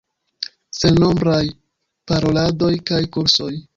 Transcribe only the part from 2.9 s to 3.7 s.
kaj kursoj.